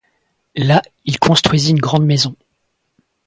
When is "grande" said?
1.79-2.05